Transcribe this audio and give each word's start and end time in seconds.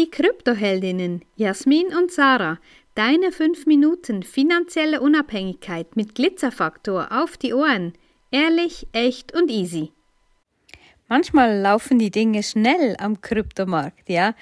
Die 0.00 0.10
Kryptoheldinnen 0.10 1.26
Jasmin 1.36 1.88
und 1.88 2.10
Sarah, 2.10 2.58
deine 2.94 3.32
5 3.32 3.66
Minuten 3.66 4.22
finanzielle 4.22 5.02
Unabhängigkeit 5.02 5.94
mit 5.94 6.14
Glitzerfaktor 6.14 7.08
auf 7.10 7.36
die 7.36 7.52
Ohren. 7.52 7.92
Ehrlich, 8.30 8.86
echt 8.92 9.34
und 9.34 9.50
easy. 9.50 9.92
Manchmal 11.06 11.60
laufen 11.60 11.98
die 11.98 12.10
Dinge 12.10 12.42
schnell 12.42 12.96
am 12.98 13.20
Kryptomarkt, 13.20 14.08
ja. 14.08 14.34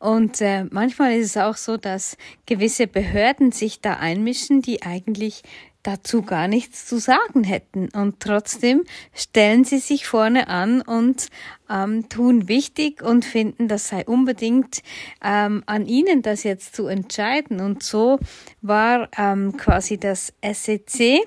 Und 0.00 0.40
äh, 0.40 0.64
manchmal 0.64 1.12
ist 1.12 1.26
es 1.26 1.36
auch 1.36 1.56
so, 1.56 1.76
dass 1.76 2.16
gewisse 2.46 2.88
Behörden 2.88 3.52
sich 3.52 3.80
da 3.80 3.94
einmischen, 3.94 4.62
die 4.62 4.82
eigentlich 4.82 5.42
dazu 5.84 6.22
gar 6.22 6.48
nichts 6.48 6.86
zu 6.86 6.98
sagen 6.98 7.44
hätten. 7.44 7.88
Und 7.90 8.18
trotzdem 8.18 8.82
stellen 9.14 9.62
sie 9.62 9.78
sich 9.78 10.06
vorne 10.06 10.48
an 10.48 10.82
und 10.82 11.28
ähm, 11.70 12.08
tun 12.08 12.48
wichtig 12.48 13.02
und 13.02 13.24
finden, 13.24 13.68
das 13.68 13.88
sei 13.88 14.04
unbedingt 14.04 14.82
ähm, 15.22 15.62
an 15.66 15.86
ihnen, 15.86 16.22
das 16.22 16.42
jetzt 16.42 16.74
zu 16.74 16.88
entscheiden. 16.88 17.60
Und 17.60 17.84
so 17.84 18.18
war 18.62 19.08
ähm, 19.16 19.56
quasi 19.56 19.98
das 19.98 20.32
SEC 20.42 21.20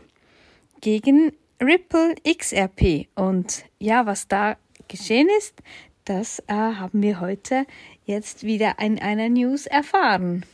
gegen 0.82 1.32
Ripple 1.62 2.16
XRP. 2.28 3.08
Und 3.16 3.64
ja, 3.80 4.06
was 4.06 4.28
da 4.28 4.58
geschehen 4.88 5.30
ist, 5.38 5.54
das 6.06 6.40
äh, 6.48 6.54
haben 6.54 7.02
wir 7.02 7.20
heute 7.20 7.66
jetzt 8.06 8.44
wieder 8.44 8.76
in 8.80 9.00
einer 9.00 9.30
News 9.30 9.66
erfahren. 9.66 10.46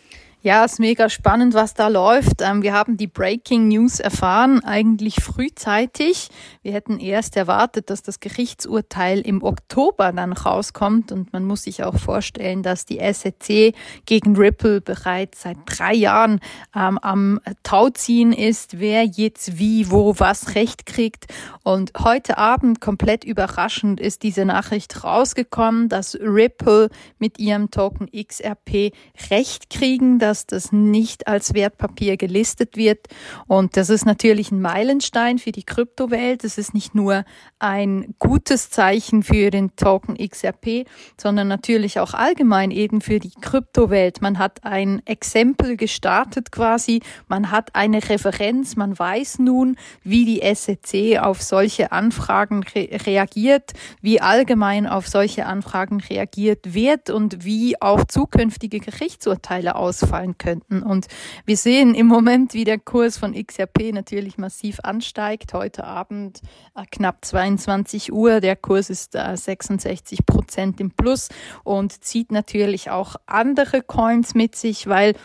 Ja, 0.45 0.65
ist 0.65 0.77
mega 0.77 1.07
spannend, 1.07 1.53
was 1.53 1.73
da 1.73 1.87
läuft. 1.87 2.41
Ähm, 2.41 2.63
wir 2.63 2.73
haben 2.73 2.97
die 2.97 3.07
Breaking 3.07 3.69
News 3.69 4.01
erfahren, 4.01 4.61
eigentlich 4.61 5.23
frühzeitig. 5.23 6.27
Wir 6.63 6.73
hätten 6.73 6.99
erst 6.99 7.37
erwartet, 7.37 7.89
dass 7.89 8.01
das 8.01 8.19
Gerichtsurteil 8.19 9.21
im 9.21 9.41
Oktober 9.41 10.11
dann 10.11 10.33
rauskommt. 10.33 11.13
Und 11.13 11.31
man 11.31 11.45
muss 11.45 11.63
sich 11.63 11.85
auch 11.85 11.97
vorstellen, 11.97 12.61
dass 12.61 12.85
die 12.85 12.99
SEC 12.99 13.73
gegen 14.05 14.35
Ripple 14.35 14.81
bereits 14.81 15.43
seit 15.43 15.59
drei 15.65 15.93
Jahren 15.93 16.41
ähm, 16.75 16.97
am 16.97 17.39
Tauziehen 17.63 18.33
ist, 18.33 18.81
wer 18.81 19.05
jetzt 19.05 19.57
wie, 19.59 19.89
wo, 19.91 20.19
was 20.19 20.55
Recht 20.55 20.85
kriegt. 20.85 21.27
Und 21.63 21.93
heute 22.03 22.37
Abend, 22.37 22.81
komplett 22.81 23.23
überraschend, 23.23 24.01
ist 24.01 24.23
diese 24.23 24.43
Nachricht 24.43 25.05
rausgekommen, 25.05 25.87
dass 25.87 26.15
Ripple 26.15 26.89
mit 27.17 27.39
ihrem 27.39 27.71
Token 27.71 28.09
XRP 28.11 28.91
Recht 29.31 29.69
kriegen, 29.69 30.19
dass 30.19 30.32
das 30.45 30.71
nicht 30.71 31.27
als 31.27 31.53
Wertpapier 31.53 32.17
gelistet 32.17 32.77
wird. 32.77 33.07
Und 33.47 33.77
das 33.77 33.89
ist 33.89 34.05
natürlich 34.05 34.51
ein 34.51 34.61
Meilenstein 34.61 35.37
für 35.37 35.51
die 35.51 35.63
Kryptowelt. 35.63 36.43
Es 36.43 36.57
ist 36.57 36.73
nicht 36.73 36.95
nur 36.95 37.23
ein 37.59 38.15
gutes 38.19 38.69
Zeichen 38.69 39.23
für 39.23 39.49
den 39.49 39.75
Token 39.75 40.17
XRP, 40.17 40.85
sondern 41.19 41.47
natürlich 41.47 41.99
auch 41.99 42.13
allgemein 42.13 42.71
eben 42.71 43.01
für 43.01 43.19
die 43.19 43.31
Kryptowelt. 43.39 44.21
Man 44.21 44.39
hat 44.39 44.63
ein 44.63 45.01
Exempel 45.05 45.77
gestartet 45.77 46.51
quasi. 46.51 47.01
Man 47.27 47.51
hat 47.51 47.75
eine 47.75 48.09
Referenz. 48.09 48.75
Man 48.75 48.97
weiß 48.97 49.39
nun, 49.39 49.77
wie 50.03 50.25
die 50.25 50.41
SEC 50.53 51.19
auf 51.21 51.41
solche 51.41 51.91
Anfragen 51.91 52.63
re 52.75 52.89
reagiert, 53.05 53.73
wie 54.01 54.21
allgemein 54.21 54.87
auf 54.87 55.07
solche 55.07 55.45
Anfragen 55.45 55.99
reagiert 55.99 56.73
wird 56.73 57.09
und 57.09 57.43
wie 57.43 57.81
auch 57.81 58.05
zukünftige 58.05 58.79
Gerichtsurteile 58.79 59.75
ausfallen 59.75 60.22
zahlen 60.23 60.37
könnten. 60.37 60.83
Und 60.83 61.07
wir 61.45 61.57
sehen 61.57 61.93
im 61.95 62.07
Moment, 62.07 62.53
wie 62.53 62.63
der 62.63 62.79
Kurs 62.79 63.17
von 63.17 63.33
XRP 63.33 63.91
natürlich 63.93 64.37
massiv 64.37 64.79
ansteigt. 64.83 65.53
Heute 65.53 65.83
Abend 65.83 66.41
äh, 66.75 66.83
knapp 66.89 67.23
22 67.23 68.11
Uhr. 68.11 68.39
Der 68.39 68.55
Kurs 68.55 68.89
ist 68.89 69.15
äh, 69.15 69.35
66 69.35 70.25
Prozent 70.25 70.79
im 70.79 70.91
Plus 70.91 71.29
und 71.63 72.03
zieht 72.03 72.31
natürlich 72.31 72.89
auch 72.89 73.15
andere 73.25 73.81
Coins 73.81 74.33
mit 74.33 74.55
sich, 74.55 74.87
weil 74.87 75.15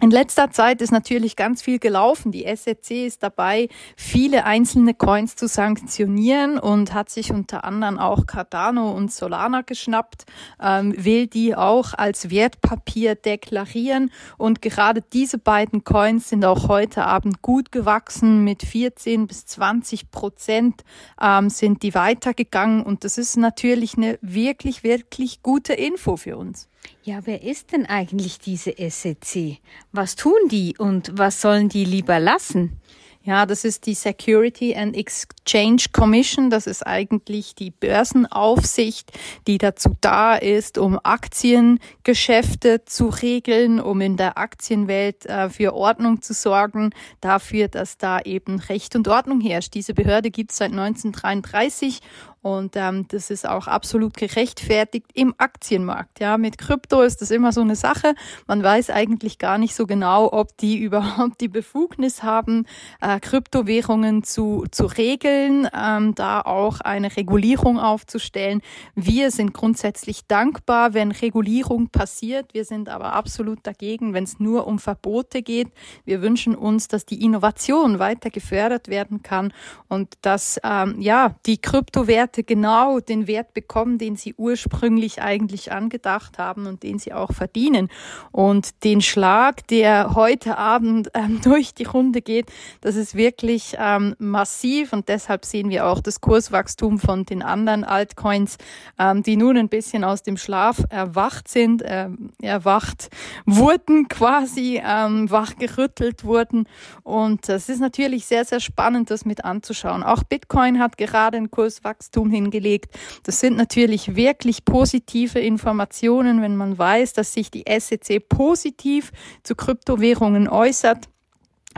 in 0.00 0.10
letzter 0.10 0.50
Zeit 0.50 0.82
ist 0.82 0.90
natürlich 0.90 1.36
ganz 1.36 1.62
viel 1.62 1.78
gelaufen. 1.78 2.32
Die 2.32 2.44
SEC 2.54 3.06
ist 3.06 3.22
dabei, 3.22 3.68
viele 3.96 4.44
einzelne 4.44 4.92
Coins 4.92 5.36
zu 5.36 5.46
sanktionieren 5.46 6.58
und 6.58 6.92
hat 6.92 7.10
sich 7.10 7.30
unter 7.30 7.64
anderem 7.64 8.00
auch 8.00 8.26
Cardano 8.26 8.90
und 8.90 9.12
Solana 9.12 9.62
geschnappt, 9.62 10.24
ähm, 10.60 10.94
will 10.98 11.28
die 11.28 11.54
auch 11.54 11.94
als 11.94 12.28
Wertpapier 12.28 13.14
deklarieren. 13.14 14.10
Und 14.36 14.60
gerade 14.62 15.00
diese 15.00 15.38
beiden 15.38 15.84
Coins 15.84 16.28
sind 16.28 16.44
auch 16.44 16.66
heute 16.66 17.04
Abend 17.04 17.40
gut 17.40 17.70
gewachsen. 17.70 18.42
Mit 18.42 18.64
14 18.64 19.28
bis 19.28 19.46
20 19.46 20.10
Prozent 20.10 20.82
ähm, 21.22 21.50
sind 21.50 21.84
die 21.84 21.94
weitergegangen. 21.94 22.82
Und 22.82 23.04
das 23.04 23.16
ist 23.16 23.36
natürlich 23.36 23.96
eine 23.96 24.18
wirklich, 24.20 24.82
wirklich 24.82 25.40
gute 25.42 25.72
Info 25.72 26.16
für 26.16 26.36
uns. 26.36 26.68
Ja, 27.02 27.20
wer 27.24 27.42
ist 27.42 27.72
denn 27.72 27.86
eigentlich 27.86 28.38
diese 28.38 28.74
SEC? 28.78 29.58
Was 29.92 30.16
tun 30.16 30.48
die 30.50 30.76
und 30.78 31.12
was 31.14 31.40
sollen 31.40 31.68
die 31.68 31.84
lieber 31.84 32.18
lassen? 32.18 32.80
Ja, 33.26 33.46
das 33.46 33.64
ist 33.64 33.86
die 33.86 33.94
Security 33.94 34.76
and 34.76 34.94
Exchange 34.94 35.84
Commission. 35.92 36.50
Das 36.50 36.66
ist 36.66 36.86
eigentlich 36.86 37.54
die 37.54 37.70
Börsenaufsicht, 37.70 39.12
die 39.46 39.56
dazu 39.56 39.96
da 40.02 40.34
ist, 40.36 40.76
um 40.76 41.00
Aktiengeschäfte 41.02 42.84
zu 42.84 43.06
regeln, 43.06 43.80
um 43.80 44.02
in 44.02 44.18
der 44.18 44.36
Aktienwelt 44.36 45.24
äh, 45.24 45.48
für 45.48 45.72
Ordnung 45.72 46.20
zu 46.20 46.34
sorgen, 46.34 46.90
dafür, 47.22 47.68
dass 47.68 47.96
da 47.96 48.20
eben 48.20 48.58
Recht 48.58 48.94
und 48.94 49.08
Ordnung 49.08 49.40
herrscht. 49.40 49.72
Diese 49.72 49.94
Behörde 49.94 50.30
gibt 50.30 50.50
es 50.52 50.58
seit 50.58 50.72
1933 50.72 52.00
und 52.44 52.76
ähm, 52.76 53.06
das 53.08 53.30
ist 53.30 53.48
auch 53.48 53.68
absolut 53.68 54.18
gerechtfertigt 54.18 55.06
im 55.14 55.34
Aktienmarkt. 55.38 56.20
Ja, 56.20 56.36
mit 56.36 56.58
Krypto 56.58 57.00
ist 57.00 57.22
das 57.22 57.30
immer 57.30 57.52
so 57.52 57.62
eine 57.62 57.74
Sache. 57.74 58.14
Man 58.46 58.62
weiß 58.62 58.90
eigentlich 58.90 59.38
gar 59.38 59.56
nicht 59.56 59.74
so 59.74 59.86
genau, 59.86 60.30
ob 60.30 60.54
die 60.58 60.76
überhaupt 60.82 61.40
die 61.40 61.48
Befugnis 61.48 62.22
haben, 62.22 62.66
äh, 63.00 63.18
Kryptowährungen 63.18 64.24
zu, 64.24 64.66
zu 64.70 64.84
regeln, 64.84 65.66
ähm, 65.74 66.14
da 66.14 66.42
auch 66.42 66.80
eine 66.80 67.16
Regulierung 67.16 67.78
aufzustellen. 67.78 68.60
Wir 68.94 69.30
sind 69.30 69.54
grundsätzlich 69.54 70.26
dankbar, 70.26 70.92
wenn 70.92 71.12
Regulierung 71.12 71.88
passiert. 71.88 72.52
Wir 72.52 72.66
sind 72.66 72.90
aber 72.90 73.14
absolut 73.14 73.60
dagegen, 73.62 74.12
wenn 74.12 74.24
es 74.24 74.38
nur 74.38 74.66
um 74.66 74.78
Verbote 74.78 75.40
geht. 75.40 75.68
Wir 76.04 76.20
wünschen 76.20 76.54
uns, 76.54 76.88
dass 76.88 77.06
die 77.06 77.24
Innovation 77.24 77.98
weiter 77.98 78.28
gefördert 78.28 78.88
werden 78.88 79.22
kann 79.22 79.54
und 79.88 80.12
dass 80.20 80.60
ähm, 80.62 81.00
ja 81.00 81.36
die 81.46 81.56
Kryptowerte 81.56 82.33
Werte 82.34 82.42
genau 82.42 82.98
den 82.98 83.28
Wert 83.28 83.54
bekommen, 83.54 83.98
den 83.98 84.16
sie 84.16 84.34
ursprünglich 84.36 85.22
eigentlich 85.22 85.70
angedacht 85.70 86.38
haben 86.38 86.66
und 86.66 86.82
den 86.82 86.98
sie 86.98 87.12
auch 87.12 87.32
verdienen. 87.32 87.88
Und 88.32 88.82
den 88.82 89.00
Schlag, 89.00 89.66
der 89.68 90.14
heute 90.14 90.58
Abend 90.58 91.10
ähm, 91.14 91.40
durch 91.44 91.74
die 91.74 91.84
Runde 91.84 92.22
geht, 92.22 92.46
das 92.80 92.96
ist 92.96 93.14
wirklich 93.14 93.76
ähm, 93.78 94.16
massiv 94.18 94.92
und 94.92 95.08
deshalb 95.08 95.44
sehen 95.44 95.70
wir 95.70 95.86
auch 95.86 96.00
das 96.00 96.20
Kurswachstum 96.20 96.98
von 96.98 97.24
den 97.24 97.42
anderen 97.42 97.84
Altcoins, 97.84 98.58
ähm, 98.98 99.22
die 99.22 99.36
nun 99.36 99.56
ein 99.56 99.68
bisschen 99.68 100.02
aus 100.02 100.24
dem 100.24 100.36
Schlaf 100.36 100.82
erwacht 100.90 101.46
sind, 101.46 101.82
äh, 101.82 102.08
erwacht 102.42 103.10
wurden 103.46 104.08
quasi, 104.08 104.82
ähm, 104.84 105.30
wachgerüttelt 105.30 106.24
wurden. 106.24 106.66
Und 107.04 107.48
das 107.48 107.68
ist 107.68 107.80
natürlich 107.80 108.26
sehr, 108.26 108.44
sehr 108.44 108.60
spannend, 108.60 109.10
das 109.10 109.24
mit 109.24 109.44
anzuschauen. 109.44 110.02
Auch 110.02 110.24
Bitcoin 110.24 110.80
hat 110.80 110.96
gerade 110.96 111.36
ein 111.36 111.50
Kurswachstum 111.50 112.23
Wachstum 112.24 112.30
hingelegt. 112.30 112.94
Das 113.24 113.40
sind 113.40 113.56
natürlich 113.56 114.16
wirklich 114.16 114.64
positive 114.64 115.38
Informationen, 115.38 116.42
wenn 116.42 116.56
man 116.56 116.76
weiß, 116.78 117.12
dass 117.12 117.32
sich 117.32 117.50
die 117.50 117.64
SEC 117.68 118.28
positiv 118.28 119.12
zu 119.42 119.54
Kryptowährungen 119.54 120.48
äußert. 120.48 121.08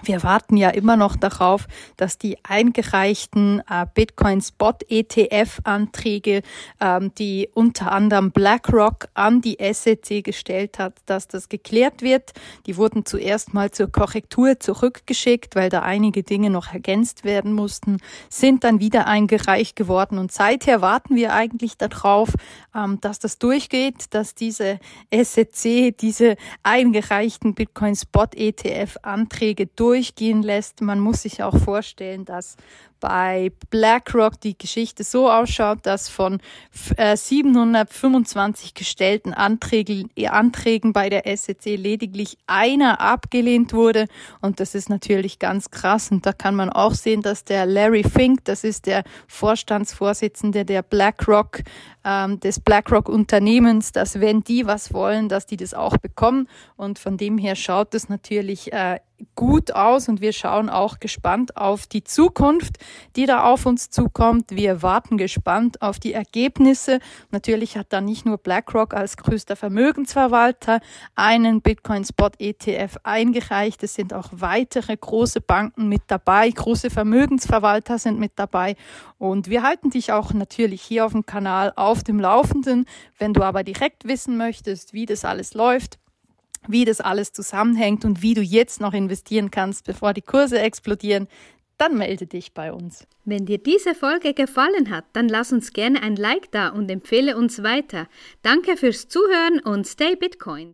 Wir 0.03 0.23
warten 0.23 0.57
ja 0.57 0.69
immer 0.71 0.97
noch 0.97 1.17
darauf, 1.17 1.67
dass 1.97 2.19
die 2.19 2.37
eingereichten 2.45 3.63
äh, 3.69 3.87
Bitcoin 3.95 4.41
Spot 4.43 4.75
ETF 4.89 5.61
Anträge, 5.65 6.43
ähm, 6.81 7.13
die 7.15 7.49
unter 7.55 7.93
anderem 7.93 8.31
BlackRock 8.31 9.09
an 9.15 9.41
die 9.41 9.57
SEC 9.73 10.23
gestellt 10.23 10.79
hat, 10.79 10.95
dass 11.07 11.29
das 11.29 11.49
geklärt 11.49 12.03
wird. 12.03 12.33
Die 12.67 12.77
wurden 12.77 13.07
zuerst 13.07 13.55
mal 13.55 13.71
zur 13.71 13.91
Korrektur 13.91 14.61
zurückgeschickt, 14.61 15.57
weil 15.57 15.71
da 15.71 15.81
einige 15.81 16.23
Dinge 16.23 16.51
noch 16.51 16.73
ergänzt 16.73 17.25
werden 17.25 17.53
mussten, 17.53 17.99
sind 18.29 18.65
dann 18.65 18.81
wieder 18.81 19.07
eingereicht 19.07 19.77
geworden 19.77 20.19
und 20.19 20.31
seither 20.31 20.83
warten 20.83 21.17
wir 21.17 21.33
eigentlich 21.33 21.79
darauf, 21.79 22.35
ähm, 22.75 23.01
dass 23.01 23.19
das 23.19 23.39
durchgeht, 23.39 24.07
dass 24.11 24.35
diese 24.35 24.79
SEC 25.11 25.97
diese 25.97 26.37
eingereichten 26.63 27.55
Bitcoin 27.55 27.97
Spot 27.97 28.27
ETF 28.35 28.99
Anträge 29.03 29.67
durch 29.67 29.86
durchgehen 29.87 30.43
lässt. 30.43 30.81
Man 30.81 30.99
muss 30.99 31.23
sich 31.23 31.45
auch 31.45 31.57
vorstellen, 31.57 32.25
dass 32.25 32.57
bei 32.99 33.53
BlackRock 33.71 34.41
die 34.41 34.59
Geschichte 34.59 35.05
so 35.05 35.31
ausschaut, 35.31 35.81
dass 35.83 36.09
von 36.09 36.41
äh, 36.97 37.17
725 37.17 38.75
gestellten 38.75 39.33
Anträgen, 39.33 40.11
äh, 40.17 40.27
Anträgen 40.27 40.93
bei 40.93 41.09
der 41.09 41.23
SEC 41.37 41.77
lediglich 41.77 42.37
einer 42.49 43.01
abgelehnt 43.01 43.73
wurde. 43.73 44.07
Und 44.41 44.59
das 44.59 44.75
ist 44.75 44.89
natürlich 44.89 45.39
ganz 45.39 45.71
krass. 45.71 46.11
Und 46.11 46.27
da 46.27 46.33
kann 46.33 46.57
man 46.57 46.71
auch 46.71 46.95
sehen, 46.95 47.23
dass 47.23 47.45
der 47.45 47.67
Larry 47.67 48.03
Fink, 48.03 48.45
das 48.45 48.65
ist 48.65 48.87
der 48.87 49.05
Vorstandsvorsitzende 49.29 50.65
der 50.65 50.83
BlackRock, 50.83 51.61
ähm, 52.05 52.41
des 52.41 52.61
BlackRock-Unternehmens, 52.61 53.93
dass 53.93 54.21
wenn 54.21 54.41
die 54.41 54.67
was 54.67 54.93
wollen, 54.93 55.29
dass 55.29 55.47
die 55.47 55.57
das 55.57 55.75
auch 55.75 55.99
bekommen. 55.99 56.49
Und 56.77 56.99
von 56.99 57.17
dem 57.17 57.37
her 57.39 57.57
schaut 57.57 57.95
es 57.95 58.09
natürlich 58.09 58.73
äh, 58.73 58.99
gut 59.37 59.73
aus 59.73 60.09
und 60.09 60.21
wir 60.21 60.33
schauen 60.33 60.69
auch 60.69 60.99
gespannt 60.99 61.57
auf 61.57 61.87
die 61.87 62.03
Zukunft, 62.03 62.79
die 63.15 63.27
da 63.27 63.45
auf 63.45 63.67
uns 63.67 63.91
zukommt. 63.91 64.51
Wir 64.51 64.83
warten 64.83 65.19
gespannt 65.19 65.83
auf 65.83 66.01
die 66.01 66.13
Ergebnisse. 66.13 66.99
Natürlich 67.31 67.77
hat 67.77 67.93
da 67.93 68.01
nicht 68.01 68.27
nur 68.27 68.39
BlackRock 68.39 68.95
als 68.95 69.17
größter 69.17 69.55
Vermögensverwalter 69.55 70.81
einen 71.15 71.61
Bitcoin 71.61 72.05
Spot 72.05 72.31
ETF 72.39 72.97
eingereicht. 73.05 73.83
Es 73.83 73.95
sind 73.95 74.13
auch 74.13 74.31
weitere 74.33 74.97
große 74.97 75.41
Banken 75.41 75.89
mit 75.89 76.03
dabei, 76.09 76.51
große 76.51 76.91
Vermögensverwalter 76.91 77.99
sind 77.99 78.19
mit 78.19 78.33
dabei 78.37 78.75
und 79.19 79.49
wir 79.49 79.63
halten 79.63 79.91
dich 79.91 80.13
auch 80.13 80.33
natürlich 80.33 80.83
hier 80.83 81.07
auf 81.07 81.13
dem 81.13 81.27
Kanal 81.27 81.73
auf 81.77 82.03
dem 82.03 82.21
Laufenden. 82.21 82.87
Wenn 83.19 83.33
du 83.33 83.43
aber 83.43 83.63
direkt 83.63 84.09
wissen 84.09 84.37
möchtest, 84.37 84.93
wie 84.93 85.07
das 85.07 85.25
alles 85.25 85.55
läuft, 85.55 85.99
wie 86.69 86.85
das 86.85 87.01
alles 87.01 87.33
zusammenhängt 87.33 88.05
und 88.05 88.23
wie 88.23 88.35
du 88.35 88.43
jetzt 88.43 88.81
noch 88.81 88.95
investieren 88.95 89.51
kannst, 89.51 89.85
bevor 89.85 90.13
die 90.13 90.23
Kurse 90.23 90.59
explodieren, 90.59 91.29
dann 91.79 91.99
melde 91.99 92.27
dich 92.27 92.55
bei 92.55 92.73
uns. 92.73 93.07
Wenn 93.25 93.45
dir 93.45 93.59
diese 93.59 93.95
Folge 93.95 94.33
gefallen 94.35 94.91
hat, 94.91 95.05
dann 95.13 95.29
lass 95.29 95.53
uns 95.53 95.73
gerne 95.73 96.03
ein 96.03 96.17
Like 96.17 96.51
da 96.51 96.69
und 96.69 96.91
empfehle 96.91 97.37
uns 97.37 97.63
weiter. 97.63 98.09
Danke 98.43 98.77
fürs 98.77 99.09
Zuhören 99.09 99.61
und 99.61 99.87
stay 99.87 100.17
Bitcoin. 100.17 100.65